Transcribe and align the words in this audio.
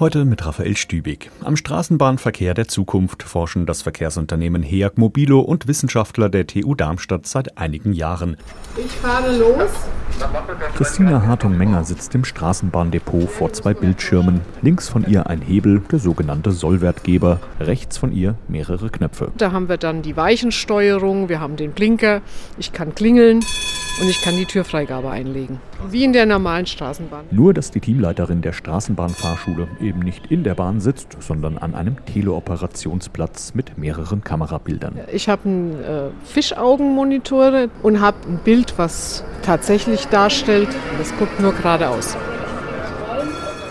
Heute 0.00 0.24
mit 0.24 0.44
Raphael 0.44 0.76
Stübig. 0.76 1.30
Am 1.44 1.54
Straßenbahnverkehr 1.54 2.52
der 2.54 2.66
Zukunft 2.66 3.22
forschen 3.22 3.64
das 3.64 3.82
Verkehrsunternehmen 3.82 4.64
HEAG 4.64 4.94
Mobilo 4.96 5.38
und 5.38 5.68
Wissenschaftler 5.68 6.28
der 6.28 6.48
TU 6.48 6.74
Darmstadt 6.74 7.28
seit 7.28 7.56
einigen 7.56 7.92
Jahren. 7.92 8.36
Ich 8.76 8.90
fahre 8.90 9.36
los. 9.38 9.70
Christina 10.74 11.24
Hartung-Menger 11.24 11.84
sitzt 11.84 12.12
im 12.16 12.24
Straßenbahndepot 12.24 13.30
vor 13.30 13.52
zwei 13.52 13.72
Bildschirmen. 13.72 14.40
Links 14.62 14.88
von 14.88 15.06
ihr 15.08 15.28
ein 15.28 15.40
Hebel, 15.40 15.80
der 15.92 16.00
sogenannte 16.00 16.50
Sollwertgeber. 16.50 17.38
Rechts 17.60 17.96
von 17.96 18.10
ihr 18.10 18.34
mehrere 18.48 18.90
Knöpfe. 18.90 19.30
Da 19.38 19.52
haben 19.52 19.68
wir 19.68 19.76
dann 19.76 20.02
die 20.02 20.16
Weichensteuerung, 20.16 21.28
wir 21.28 21.38
haben 21.38 21.54
den 21.54 21.70
Blinker, 21.70 22.20
ich 22.58 22.72
kann 22.72 22.96
klingeln 22.96 23.44
und 24.00 24.08
ich 24.08 24.20
kann 24.22 24.36
die 24.36 24.46
Türfreigabe 24.46 25.10
einlegen. 25.10 25.60
Wie 25.90 26.04
in 26.04 26.12
der 26.12 26.26
normalen 26.26 26.66
Straßenbahn. 26.66 27.26
Nur, 27.30 27.54
dass 27.54 27.70
die 27.70 27.80
Teamleiterin 27.80 28.42
der 28.42 28.52
Straßenbahnfahrschule 28.52 29.68
eben 29.80 30.00
nicht 30.00 30.30
in 30.30 30.44
der 30.44 30.54
Bahn 30.54 30.80
sitzt, 30.80 31.16
sondern 31.20 31.58
an 31.58 31.74
einem 31.74 32.04
Teleoperationsplatz 32.06 33.54
mit 33.54 33.78
mehreren 33.78 34.22
Kamerabildern. 34.24 35.00
Ich 35.12 35.28
habe 35.28 35.48
einen 35.48 35.82
äh, 35.82 36.10
Fischaugenmonitor 36.24 37.68
und 37.82 38.00
habe 38.00 38.16
ein 38.28 38.38
Bild, 38.44 38.74
was 38.76 39.24
tatsächlich 39.42 40.06
darstellt. 40.06 40.68
Das 40.98 41.16
guckt 41.16 41.40
nur 41.40 41.52
geradeaus. 41.52 42.16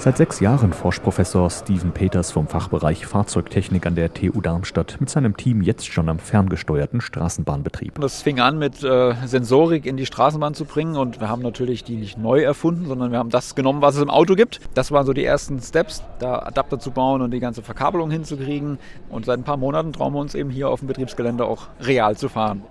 Seit 0.00 0.16
sechs 0.16 0.38
Jahren 0.38 0.72
forscht 0.72 1.02
Professor 1.02 1.50
Steven 1.50 1.90
Peters 1.90 2.30
vom 2.30 2.46
Fachbereich 2.46 3.04
Fahrzeugtechnik 3.04 3.84
an 3.84 3.96
der 3.96 4.14
TU 4.14 4.40
Darmstadt 4.40 4.96
mit 5.00 5.10
seinem 5.10 5.36
Team 5.36 5.60
jetzt 5.60 5.92
schon 5.92 6.08
am 6.08 6.20
ferngesteuerten 6.20 7.00
Straßenbahnbetrieb. 7.00 8.00
Das 8.00 8.22
fing 8.22 8.38
an 8.38 8.58
mit 8.58 8.84
äh, 8.84 9.14
Sensorik 9.26 9.86
in 9.86 9.96
die 9.96 10.06
Straßenbahn 10.06 10.54
zu 10.54 10.66
bringen 10.66 10.96
und 10.96 11.20
wir 11.20 11.28
haben 11.28 11.42
natürlich 11.42 11.82
die 11.82 11.96
nicht 11.96 12.16
neu 12.16 12.42
erfunden, 12.42 12.86
sondern 12.86 13.10
wir 13.10 13.18
haben 13.18 13.30
das 13.30 13.56
genommen, 13.56 13.82
was 13.82 13.96
es 13.96 14.02
im 14.02 14.08
Auto 14.08 14.36
gibt. 14.36 14.60
Das 14.74 14.92
waren 14.92 15.04
so 15.04 15.12
die 15.12 15.24
ersten 15.24 15.60
Steps, 15.60 16.04
da 16.20 16.38
Adapter 16.38 16.78
zu 16.78 16.92
bauen 16.92 17.20
und 17.20 17.32
die 17.32 17.40
ganze 17.40 17.62
Verkabelung 17.62 18.10
hinzukriegen. 18.12 18.78
Und 19.10 19.26
seit 19.26 19.40
ein 19.40 19.44
paar 19.44 19.56
Monaten 19.56 19.92
trauen 19.92 20.14
wir 20.14 20.20
uns 20.20 20.36
eben 20.36 20.50
hier 20.50 20.68
auf 20.68 20.78
dem 20.78 20.86
Betriebsgelände 20.86 21.44
auch 21.44 21.66
real 21.80 22.16
zu 22.16 22.28
fahren. 22.28 22.62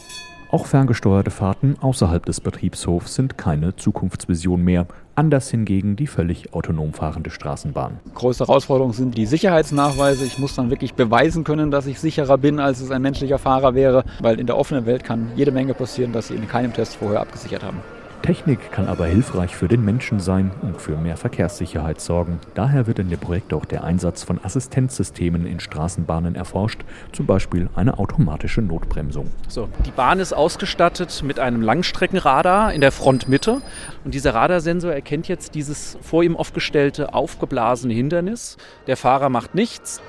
Auch 0.50 0.66
ferngesteuerte 0.66 1.30
Fahrten 1.30 1.76
außerhalb 1.82 2.26
des 2.26 2.40
Betriebshofs 2.40 3.16
sind 3.16 3.38
keine 3.38 3.76
Zukunftsvision 3.76 4.64
mehr. 4.64 4.88
Anders 5.14 5.50
hingegen 5.50 5.98
die 5.98 6.08
völlig 6.08 6.54
autonom 6.54 6.94
fahrende 6.94 7.32
Straßenbahn. 7.32 8.00
Größte 8.16 8.48
Herausforderung 8.48 8.94
sind 8.94 9.18
die 9.18 9.26
Sicherheitsnachweise. 9.26 10.24
Ich 10.24 10.40
muss 10.40 10.56
dann 10.56 10.70
wirklich 10.70 10.94
beweisen 10.94 11.44
können, 11.44 11.70
dass 11.70 11.86
ich 11.86 12.00
sicherer 12.00 12.38
bin, 12.38 12.62
als 12.62 12.80
es 12.80 12.92
ein 12.92 13.02
menschlicher 13.02 13.40
Fahrer 13.40 13.76
wäre, 13.76 14.06
weil 14.22 14.40
in 14.40 14.48
der 14.48 14.58
offenen 14.58 14.86
Welt 14.86 15.04
kann 15.04 15.32
jede 15.36 15.52
Menge 15.52 15.74
passieren, 15.74 16.14
dass 16.14 16.30
Sie 16.30 16.36
in 16.36 16.48
keinem 16.48 16.72
Test 16.72 16.96
vorher 16.96 17.20
abgesichert 17.20 17.64
haben. 17.64 17.82
Technik 18.22 18.72
kann 18.72 18.88
aber 18.88 19.06
hilfreich 19.06 19.56
für 19.56 19.68
den 19.68 19.84
Menschen 19.86 20.20
sein 20.20 20.52
und 20.62 20.82
für 20.82 20.98
mehr 20.98 21.18
Verkehrssicherheit 21.18 22.02
sorgen. 22.02 22.40
Daher 22.56 22.88
wird 22.88 23.00
in 23.00 23.10
dem 23.10 23.20
Projekt 23.20 23.54
auch 23.54 23.66
der 23.66 23.84
Einsatz 23.84 24.24
von 24.24 24.44
Assistenzsystemen 24.44 25.46
in 25.46 25.60
Straßenbahnen 25.60 26.36
erforscht, 26.36 26.82
zum 27.14 27.26
Beispiel 27.26 27.70
eine 27.76 28.00
automatische 28.00 28.62
Notbremsung. 28.62 29.32
So, 29.48 29.70
die 29.86 29.92
Bahn 29.92 30.20
ist 30.20 30.34
ausgestattet 30.34 31.24
mit 31.24 31.40
einem 31.40 31.62
Langstreckenradar 31.62 32.74
in 32.74 32.82
der 32.82 32.92
Frontmitte 32.92 33.62
und 34.04 34.14
dieser 34.14 34.34
Radarsensor 34.34 34.92
erkennt 34.92 35.28
jetzt 35.28 35.56
dieses 35.56 35.98
vor 36.02 36.24
ihm 36.24 36.36
aufgestellte 36.36 37.14
aufgeblasene 37.14 37.94
Hindernis. 37.94 38.58
Der 38.88 38.98
Fahrer 38.98 39.30
macht 39.30 39.56
nichts. 39.56 40.02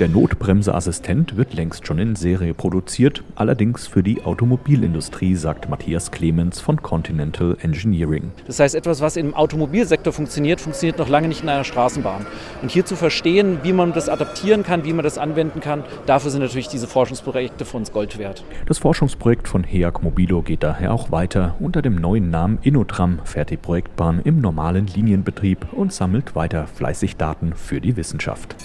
Der 0.00 0.08
Notbremseassistent 0.08 1.36
wird 1.36 1.52
längst 1.52 1.86
schon 1.86 1.98
in 1.98 2.16
Serie 2.16 2.54
produziert, 2.54 3.22
allerdings 3.34 3.86
für 3.86 4.02
die 4.02 4.22
Automobilindustrie, 4.22 5.34
sagt 5.34 5.68
Matthias 5.68 6.10
Clemens 6.10 6.58
von 6.58 6.80
Continental 6.80 7.58
Engineering. 7.60 8.32
Das 8.46 8.60
heißt, 8.60 8.74
etwas, 8.74 9.02
was 9.02 9.18
im 9.18 9.34
Automobilsektor 9.34 10.14
funktioniert, 10.14 10.58
funktioniert 10.58 10.98
noch 10.98 11.10
lange 11.10 11.28
nicht 11.28 11.42
in 11.42 11.50
einer 11.50 11.64
Straßenbahn. 11.64 12.24
Und 12.62 12.70
hier 12.70 12.86
zu 12.86 12.96
verstehen, 12.96 13.58
wie 13.62 13.74
man 13.74 13.92
das 13.92 14.08
adaptieren 14.08 14.62
kann, 14.62 14.86
wie 14.86 14.94
man 14.94 15.04
das 15.04 15.18
anwenden 15.18 15.60
kann, 15.60 15.84
dafür 16.06 16.30
sind 16.30 16.40
natürlich 16.40 16.68
diese 16.68 16.86
Forschungsprojekte 16.86 17.66
für 17.66 17.76
uns 17.76 17.92
Gold 17.92 18.16
wert. 18.16 18.42
Das 18.64 18.78
Forschungsprojekt 18.78 19.48
von 19.48 19.64
HEAG 19.64 20.02
Mobilo 20.02 20.40
geht 20.40 20.62
daher 20.62 20.94
auch 20.94 21.12
weiter. 21.12 21.56
Unter 21.60 21.82
dem 21.82 21.96
neuen 21.96 22.30
Namen 22.30 22.58
Innotram 22.62 23.18
fährt 23.24 23.50
die 23.50 23.58
Projektbahn 23.58 24.22
im 24.24 24.40
normalen 24.40 24.86
Linienbetrieb 24.86 25.74
und 25.74 25.92
sammelt 25.92 26.34
weiter 26.34 26.66
fleißig 26.68 27.18
Daten 27.18 27.52
für 27.54 27.82
die 27.82 27.98
Wissenschaft. 27.98 28.56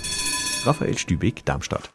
Raphael 0.65 0.97
Stübig, 0.97 1.43
Darmstadt. 1.45 1.94